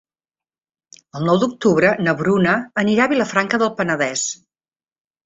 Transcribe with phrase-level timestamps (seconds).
[1.19, 2.53] El nou d'octubre na Bruna
[2.85, 4.25] anirà a Vilafranca del Penedès.